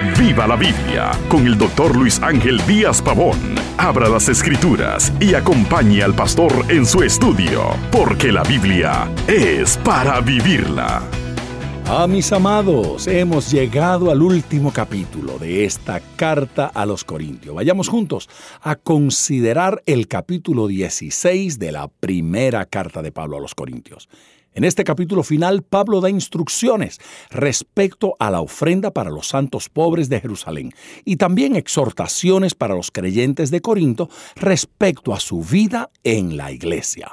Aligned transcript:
Viva 0.00 0.46
la 0.46 0.54
Biblia 0.54 1.10
con 1.28 1.44
el 1.44 1.58
doctor 1.58 1.96
Luis 1.96 2.22
Ángel 2.22 2.64
Díaz 2.68 3.02
Pavón. 3.02 3.36
Abra 3.78 4.08
las 4.08 4.28
escrituras 4.28 5.12
y 5.18 5.34
acompañe 5.34 6.04
al 6.04 6.14
pastor 6.14 6.52
en 6.68 6.86
su 6.86 7.02
estudio, 7.02 7.74
porque 7.90 8.30
la 8.30 8.44
Biblia 8.44 9.12
es 9.26 9.76
para 9.78 10.20
vivirla. 10.20 11.02
Ah, 11.86 12.06
mis 12.06 12.30
amados, 12.32 13.08
hemos 13.08 13.50
llegado 13.50 14.12
al 14.12 14.22
último 14.22 14.72
capítulo 14.72 15.36
de 15.36 15.64
esta 15.64 16.00
carta 16.14 16.66
a 16.66 16.86
los 16.86 17.02
Corintios. 17.02 17.56
Vayamos 17.56 17.88
juntos 17.88 18.28
a 18.60 18.76
considerar 18.76 19.82
el 19.84 20.06
capítulo 20.06 20.68
16 20.68 21.58
de 21.58 21.72
la 21.72 21.88
primera 21.88 22.66
carta 22.66 23.02
de 23.02 23.10
Pablo 23.10 23.38
a 23.38 23.40
los 23.40 23.56
Corintios. 23.56 24.08
En 24.58 24.64
este 24.64 24.82
capítulo 24.82 25.22
final, 25.22 25.62
Pablo 25.62 26.00
da 26.00 26.10
instrucciones 26.10 26.98
respecto 27.30 28.16
a 28.18 28.28
la 28.28 28.40
ofrenda 28.40 28.90
para 28.90 29.08
los 29.08 29.28
santos 29.28 29.68
pobres 29.68 30.08
de 30.08 30.20
Jerusalén 30.20 30.72
y 31.04 31.14
también 31.14 31.54
exhortaciones 31.54 32.56
para 32.56 32.74
los 32.74 32.90
creyentes 32.90 33.52
de 33.52 33.60
Corinto 33.60 34.10
respecto 34.34 35.14
a 35.14 35.20
su 35.20 35.44
vida 35.44 35.92
en 36.02 36.36
la 36.36 36.50
iglesia. 36.50 37.08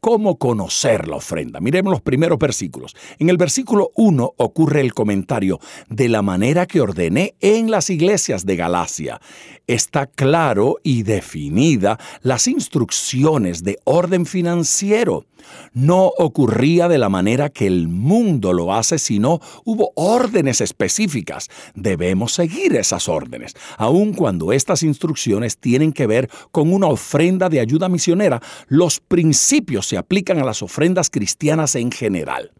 ¿Cómo 0.00 0.38
conocer 0.38 1.06
la 1.06 1.16
ofrenda? 1.16 1.60
Miremos 1.60 1.90
los 1.90 2.00
primeros 2.00 2.38
versículos. 2.38 2.94
En 3.18 3.28
el 3.28 3.36
versículo 3.36 3.90
1 3.96 4.34
ocurre 4.38 4.80
el 4.80 4.94
comentario 4.94 5.58
de 5.90 6.08
la 6.08 6.22
manera 6.22 6.64
que 6.64 6.80
ordené 6.80 7.34
en 7.40 7.70
las 7.70 7.90
iglesias 7.90 8.46
de 8.46 8.56
Galacia. 8.56 9.20
Está 9.66 10.06
claro 10.06 10.76
y 10.82 11.02
definida 11.02 11.98
las 12.22 12.46
instrucciones 12.46 13.64
de 13.64 13.78
orden 13.84 14.26
financiero 14.26 15.26
no 15.72 16.06
ocurría 16.18 16.88
de 16.88 16.98
la 16.98 17.08
manera 17.08 17.50
que 17.50 17.66
el 17.66 17.88
mundo 17.88 18.52
lo 18.52 18.74
hace, 18.74 18.98
sino 18.98 19.40
hubo 19.64 19.92
órdenes 19.94 20.60
específicas. 20.60 21.48
Debemos 21.74 22.32
seguir 22.32 22.76
esas 22.76 23.08
órdenes, 23.08 23.54
aun 23.76 24.14
cuando 24.14 24.52
estas 24.52 24.82
instrucciones 24.82 25.58
tienen 25.58 25.92
que 25.92 26.06
ver 26.06 26.28
con 26.50 26.72
una 26.72 26.86
ofrenda 26.86 27.48
de 27.48 27.60
ayuda 27.60 27.88
misionera. 27.88 28.40
Los 28.68 29.00
principios 29.00 29.86
se 29.86 29.98
aplican 29.98 30.38
a 30.38 30.44
las 30.44 30.62
ofrendas 30.62 31.10
cristianas 31.10 31.74
en 31.74 31.90
general. 31.90 32.52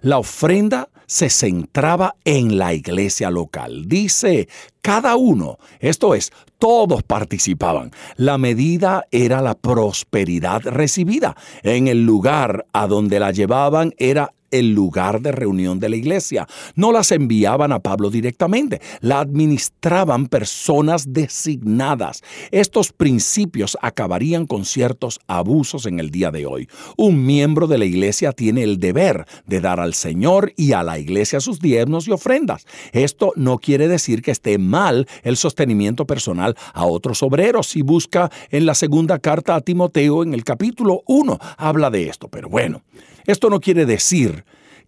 La 0.00 0.18
ofrenda 0.18 0.88
se 1.06 1.30
centraba 1.30 2.16
en 2.24 2.58
la 2.58 2.74
iglesia 2.74 3.30
local. 3.30 3.88
Dice, 3.88 4.48
cada 4.80 5.16
uno, 5.16 5.58
esto 5.80 6.14
es, 6.14 6.32
todos 6.58 7.02
participaban. 7.02 7.90
La 8.16 8.38
medida 8.38 9.04
era 9.10 9.40
la 9.40 9.54
prosperidad 9.54 10.62
recibida. 10.62 11.36
En 11.62 11.88
el 11.88 12.04
lugar 12.04 12.66
a 12.72 12.86
donde 12.86 13.20
la 13.20 13.30
llevaban 13.30 13.94
era 13.98 14.32
el 14.52 14.72
lugar 14.72 15.20
de 15.20 15.32
reunión 15.32 15.80
de 15.80 15.88
la 15.88 15.96
iglesia. 15.96 16.46
No 16.76 16.92
las 16.92 17.10
enviaban 17.10 17.72
a 17.72 17.80
Pablo 17.80 18.10
directamente, 18.10 18.80
la 19.00 19.18
administraban 19.18 20.28
personas 20.28 21.12
designadas. 21.12 22.22
Estos 22.52 22.92
principios 22.92 23.76
acabarían 23.82 24.46
con 24.46 24.64
ciertos 24.64 25.18
abusos 25.26 25.86
en 25.86 25.98
el 25.98 26.10
día 26.10 26.30
de 26.30 26.46
hoy. 26.46 26.68
Un 26.96 27.26
miembro 27.26 27.66
de 27.66 27.78
la 27.78 27.84
iglesia 27.84 28.32
tiene 28.32 28.62
el 28.62 28.78
deber 28.78 29.26
de 29.46 29.60
dar 29.60 29.80
al 29.80 29.94
Señor 29.94 30.52
y 30.56 30.72
a 30.72 30.82
la 30.82 30.98
iglesia 30.98 31.40
sus 31.40 31.58
diezmos 31.58 32.06
y 32.06 32.12
ofrendas. 32.12 32.66
Esto 32.92 33.32
no 33.36 33.58
quiere 33.58 33.88
decir 33.88 34.22
que 34.22 34.30
esté 34.30 34.58
mal 34.58 35.08
el 35.22 35.36
sostenimiento 35.36 36.06
personal 36.06 36.56
a 36.74 36.84
otros 36.84 37.22
obreros. 37.22 37.68
Si 37.68 37.82
busca 37.82 38.30
en 38.50 38.66
la 38.66 38.74
segunda 38.74 39.18
carta 39.18 39.54
a 39.54 39.60
Timoteo 39.60 40.22
en 40.22 40.34
el 40.34 40.44
capítulo 40.44 41.02
1, 41.06 41.38
habla 41.56 41.90
de 41.90 42.08
esto. 42.08 42.28
Pero 42.28 42.48
bueno, 42.48 42.82
esto 43.26 43.50
no 43.50 43.60
quiere 43.60 43.86
decir 43.86 44.41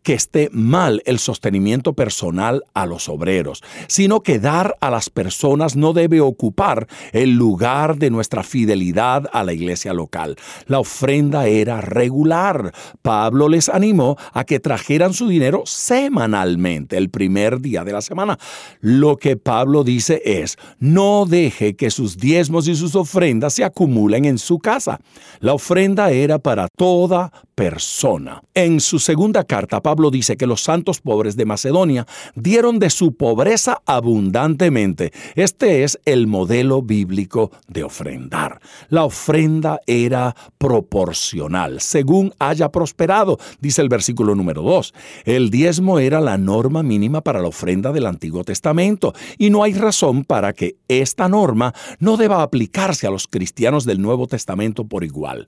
que 0.05 0.15
esté 0.15 0.51
mal 0.53 1.03
el 1.07 1.19
sostenimiento 1.19 1.95
personal 1.95 2.63
a 2.75 2.87
los 2.87 3.09
obreros, 3.09 3.63
sino 3.89 4.21
que 4.21 4.39
dar 4.39 4.77
a 4.81 4.91
las 4.91 5.11
personas 5.11 5.75
no 5.75 5.93
debe 5.93 6.21
ocupar 6.21 6.87
el 7.13 7.31
lugar 7.31 7.97
de 7.97 8.11
nuestra 8.11 8.45
fidelidad 8.45 9.29
a 9.33 9.43
la 9.43 9.55
iglesia 9.55 9.93
local. 9.95 10.37
La 10.67 10.79
ofrenda 10.79 11.49
era 11.49 11.81
regular. 11.81 12.73
Pablo 13.03 13.49
les 13.49 13.69
animó 13.69 14.17
a 14.33 14.45
que 14.45 14.61
trajeran 14.61 15.15
su 15.15 15.27
dinero 15.27 15.63
semanalmente, 15.65 16.99
el 16.99 17.09
primer 17.09 17.61
día 17.61 17.83
de 17.83 17.93
la 17.93 18.03
semana. 18.03 18.39
Lo 18.81 19.17
que 19.17 19.37
Pablo 19.39 19.85
dice 19.85 20.21
es, 20.25 20.59
no 20.79 21.25
deje 21.27 21.77
que 21.77 21.91
sus 21.91 22.19
diezmos 22.19 22.69
y 22.69 22.75
sus 22.75 22.95
ofrendas 22.95 23.55
se 23.55 23.65
acumulen 23.65 24.27
en 24.27 24.37
su 24.37 24.59
casa. 24.59 25.01
La 25.41 25.55
ofrenda 25.55 26.11
era 26.11 26.39
para 26.39 26.69
toda 26.77 27.33
persona. 27.55 28.43
En 28.55 28.81
su 28.81 28.99
segunda 28.99 29.45
carta, 29.45 29.83
Pablo 29.83 30.11
dice 30.11 30.37
que 30.37 30.47
los 30.47 30.63
santos 30.63 31.01
pobres 31.01 31.37
de 31.37 31.45
Macedonia 31.45 32.07
dieron 32.35 32.79
de 32.79 32.91
su 32.91 33.15
pobreza 33.15 33.81
abundantemente. 33.87 35.13
Este 35.35 35.85
es 35.85 35.99
el 36.05 36.27
modelo 36.27 36.83
bíblico 36.83 37.51
de 37.69 37.85
ofrendar. 37.85 38.61
La 38.89 39.05
ofrenda 39.05 39.81
era 39.87 40.35
proporcional, 40.59 41.81
según 41.81 42.33
haya 42.39 42.69
prosperado, 42.71 43.39
dice 43.61 43.83
el 43.83 43.89
versículo 43.89 44.35
número 44.35 44.63
2. 44.63 44.95
El 45.25 45.51
diezmo 45.51 45.99
era 45.99 46.21
la 46.21 46.39
norma 46.39 46.83
mínima 46.83 47.21
para 47.21 47.41
la 47.41 47.49
ofrenda 47.49 47.93
del 47.93 48.07
Antiguo 48.07 48.45
Testamento 48.45 49.15
y 49.39 49.51
no 49.51 49.63
hay 49.63 49.75
razón 49.75 50.25
para 50.25 50.53
que 50.53 50.77
esta 50.89 51.29
norma 51.29 51.75
no 51.99 52.17
deba 52.17 52.43
aplicarse 52.43 53.07
a 53.07 53.11
los 53.11 53.29
cristianos 53.29 53.85
del 53.85 54.01
Nuevo 54.01 54.27
Testamento 54.27 54.85
por 54.85 55.05
igual. 55.05 55.47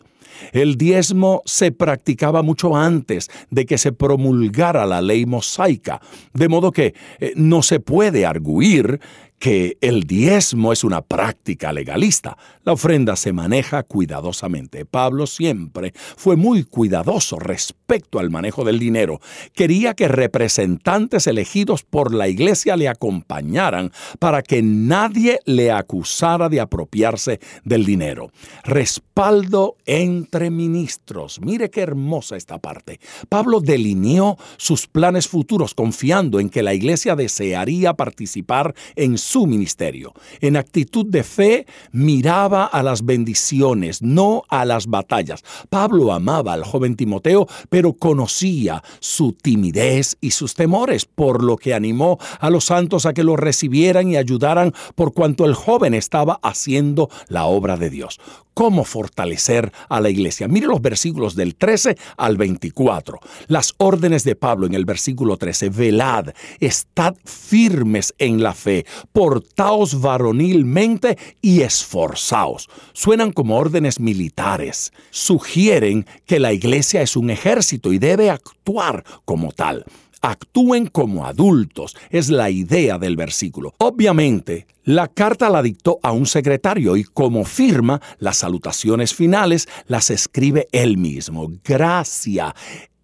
El 0.53 0.77
diezmo 0.77 1.43
se 1.45 1.73
practicaba 1.73 2.43
mucho 2.43 2.77
antes 2.77 3.31
de 3.51 3.67
que 3.67 3.79
se 3.79 3.93
promulgara 3.93 4.87
la 4.87 5.01
ley 5.01 5.27
mosaica, 5.27 6.01
de 6.33 6.49
modo 6.49 6.73
que 6.73 6.95
eh, 7.19 7.33
no 7.37 7.63
se 7.63 7.81
puede 7.81 8.27
arguir 8.27 9.01
que 9.39 9.77
el 9.81 10.05
diezmo 10.05 10.73
es 10.73 10.85
una 10.85 11.03
práctica 11.03 11.73
legalista. 11.73 12.37
La 12.65 12.73
ofrenda 12.73 13.17
se 13.17 13.33
maneja 13.33 13.83
cuidadosamente. 13.83 14.85
Pablo 14.85 15.27
siempre 15.27 15.93
fue 15.95 16.37
muy 16.37 16.65
cuidadoso 16.65 17.39
respecto 17.39 18.19
al 18.19 18.31
manejo 18.31 18.65
del 18.65 18.79
dinero. 18.79 19.21
Quería 19.53 19.95
que 19.95 20.09
representantes 20.09 21.27
elegidos 21.27 21.83
por 21.83 22.15
la 22.15 22.29
iglesia 22.29 22.77
le 22.77 22.89
acompañaran 22.89 23.93
para 24.19 24.43
que 24.43 24.63
nadie 24.63 25.41
le 25.45 25.71
acusara 25.71 26.49
de 26.49 26.61
apropiarse 26.61 27.41
del 27.65 27.85
dinero. 27.85 28.31
Respaldo 28.65 29.77
entre 29.85 30.51
ministros. 30.51 31.41
Mire 31.41 31.71
qué 31.71 31.83
hermosa 31.83 32.37
esta 32.37 32.59
parte. 32.59 33.01
Pablo 33.29 33.61
delineó 33.61 34.37
sus 34.57 34.87
planes 34.87 35.29
futuros 35.29 35.75
confiando 35.75 36.41
en 36.41 36.49
que 36.49 36.63
la 36.63 36.75
iglesia 36.75 37.15
desearía 37.17 37.95
participar 37.95 38.75
en 38.97 39.19
su 39.27 39.47
ministerio. 39.47 40.15
En 40.41 40.57
actitud 40.57 41.05
de 41.07 41.25
fe 41.25 41.67
miraba 41.91 42.65
a 42.65 42.83
las 42.83 43.05
bendiciones, 43.05 44.01
no 44.01 44.45
a 44.49 44.65
las 44.65 44.87
batallas. 44.87 45.43
Pablo 45.69 46.13
amaba 46.13 46.53
al 46.53 46.63
joven 46.63 46.95
Timoteo, 46.95 47.49
pero 47.69 47.95
conocía 47.95 48.83
su 49.01 49.33
timidez 49.33 50.17
y 50.21 50.31
sus 50.31 50.55
temores, 50.55 51.07
por 51.07 51.43
lo 51.43 51.57
que 51.57 51.75
animó 51.75 52.19
a 52.39 52.51
los 52.51 52.67
santos 52.67 53.05
a 53.05 53.15
que 53.15 53.25
lo 53.25 53.37
recibieran 53.37 54.09
y 54.09 54.17
ayudaran 54.17 54.73
por 54.95 55.13
cuanto 55.13 55.45
el 55.45 55.55
joven 55.55 55.95
estaba 55.95 56.39
haciendo 56.43 57.11
la 57.29 57.47
obra 57.47 57.77
de 57.77 57.91
Dios 57.91 58.21
cómo 58.57 58.85
fortalecer 58.85 59.71
a 59.91 60.01
la 60.01 60.09
iglesia. 60.09 60.49
Mire 60.49 60.67
los 60.67 60.81
versículos 60.81 61.37
del 61.37 61.57
13 61.57 61.99
al 62.17 62.39
24. 62.39 63.21
Las 63.49 63.75
órdenes 63.77 64.25
de 64.25 64.35
Pablo 64.35 64.67
en 64.67 64.73
el 64.73 64.87
versículo 64.87 65.37
13. 65.37 65.69
Velad, 65.69 66.31
estad 66.59 67.17
firmes 67.27 68.15
en 68.17 68.43
la 68.43 68.55
fe, 68.55 68.87
portaos 69.17 70.03
varonilmente 70.03 71.17
y 71.41 71.63
esforzaos. 71.63 72.69
Suenan 72.93 73.33
como 73.33 73.57
órdenes 73.57 73.99
militares. 73.99 74.93
Sugieren 75.09 76.05
que 76.27 76.39
la 76.39 76.53
iglesia 76.53 77.01
es 77.01 77.17
un 77.17 77.31
ejército 77.31 77.95
y 77.95 77.99
debe 77.99 78.29
actuar 78.29 79.05
como 79.25 79.53
tal 79.53 79.87
actúen 80.23 80.87
como 80.87 81.25
adultos, 81.25 81.95
es 82.11 82.31
la 82.31 82.51
idea 82.51 82.99
del 82.99 83.17
versículo. 83.17 83.75
Obviamente, 83.79 84.67
la 84.83 85.07
carta 85.07 85.49
la 85.49 85.63
dictó 85.63 86.01
a 86.03 86.11
un 86.11 86.27
secretario 86.27 86.97
y 86.97 87.05
como 87.05 87.45
firma, 87.45 88.01
las 88.19 88.39
salutaciones 88.39 89.15
finales 89.15 89.69
las 89.87 90.11
escribe 90.11 90.67
él 90.73 90.97
mismo. 90.97 91.49
Gracia 91.63 92.55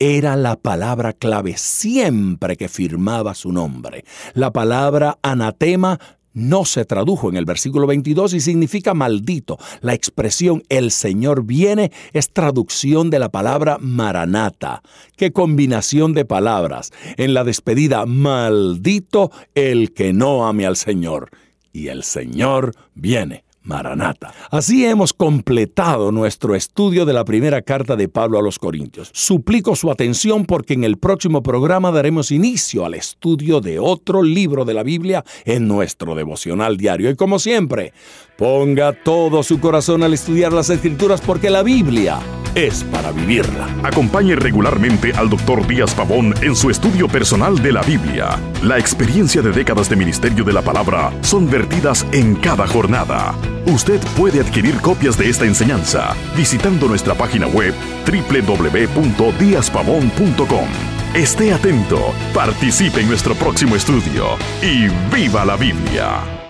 era 0.02 0.34
la 0.34 0.56
palabra 0.56 1.12
clave 1.12 1.54
siempre 1.56 2.56
que 2.56 2.68
firmaba 2.68 3.36
su 3.36 3.52
nombre. 3.52 4.04
La 4.34 4.52
palabra 4.52 5.20
anatema 5.22 6.00
no 6.32 6.64
se 6.64 6.84
tradujo 6.84 7.28
en 7.28 7.36
el 7.36 7.44
versículo 7.44 7.86
22 7.86 8.34
y 8.34 8.40
significa 8.40 8.94
maldito. 8.94 9.58
La 9.80 9.94
expresión 9.94 10.64
el 10.68 10.90
Señor 10.90 11.44
viene 11.44 11.92
es 12.12 12.32
traducción 12.32 13.10
de 13.10 13.20
la 13.20 13.28
palabra 13.28 13.78
maranata. 13.80 14.82
Qué 15.16 15.30
combinación 15.30 16.14
de 16.14 16.24
palabras. 16.24 16.90
En 17.16 17.32
la 17.32 17.44
despedida, 17.44 18.04
maldito 18.04 19.30
el 19.54 19.92
que 19.92 20.12
no 20.12 20.48
ame 20.48 20.66
al 20.66 20.76
Señor. 20.76 21.30
Y 21.72 21.88
el 21.88 22.02
Señor 22.02 22.74
viene. 22.94 23.44
Maranata. 23.64 24.32
Así 24.50 24.84
hemos 24.84 25.12
completado 25.12 26.12
nuestro 26.12 26.54
estudio 26.54 27.04
de 27.04 27.12
la 27.12 27.24
primera 27.24 27.62
carta 27.62 27.96
de 27.96 28.08
Pablo 28.08 28.38
a 28.38 28.42
los 28.42 28.58
Corintios. 28.58 29.10
Suplico 29.12 29.76
su 29.76 29.90
atención 29.90 30.44
porque 30.46 30.74
en 30.74 30.84
el 30.84 30.98
próximo 30.98 31.42
programa 31.42 31.90
daremos 31.90 32.30
inicio 32.30 32.84
al 32.84 32.94
estudio 32.94 33.60
de 33.60 33.78
otro 33.78 34.22
libro 34.22 34.64
de 34.64 34.74
la 34.74 34.82
Biblia 34.82 35.24
en 35.44 35.68
nuestro 35.68 36.14
devocional 36.14 36.76
diario. 36.76 37.10
Y 37.10 37.16
como 37.16 37.38
siempre, 37.38 37.92
ponga 38.36 38.92
todo 38.92 39.42
su 39.42 39.60
corazón 39.60 40.02
al 40.02 40.14
estudiar 40.14 40.52
las 40.52 40.70
escrituras 40.70 41.20
porque 41.20 41.50
la 41.50 41.62
Biblia 41.62 42.18
es 42.54 42.84
para 42.84 43.12
vivirla. 43.12 43.68
Acompañe 43.82 44.36
regularmente 44.36 45.12
al 45.12 45.30
doctor 45.30 45.66
Díaz 45.66 45.94
Pavón 45.94 46.34
en 46.42 46.54
su 46.54 46.70
estudio 46.70 47.08
personal 47.08 47.62
de 47.62 47.72
la 47.72 47.82
Biblia. 47.82 48.38
La 48.62 48.78
experiencia 48.78 49.42
de 49.42 49.52
décadas 49.52 49.88
de 49.88 49.96
ministerio 49.96 50.44
de 50.44 50.52
la 50.52 50.62
palabra 50.62 51.12
son 51.22 51.48
vertidas 51.48 52.06
en 52.12 52.34
cada 52.34 52.66
jornada. 52.66 53.34
Usted 53.66 54.00
puede 54.16 54.40
adquirir 54.40 54.80
copias 54.80 55.16
de 55.16 55.28
esta 55.28 55.44
enseñanza 55.44 56.16
visitando 56.36 56.88
nuestra 56.88 57.14
página 57.14 57.46
web 57.46 57.72
www.diaspavon.com. 58.04 60.68
Esté 61.14 61.52
atento, 61.52 62.12
participe 62.34 63.00
en 63.00 63.08
nuestro 63.08 63.34
próximo 63.34 63.76
estudio 63.76 64.36
y 64.62 64.88
viva 65.14 65.44
la 65.44 65.56
Biblia. 65.56 66.41